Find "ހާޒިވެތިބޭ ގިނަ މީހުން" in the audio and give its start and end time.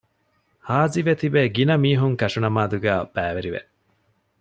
0.69-2.15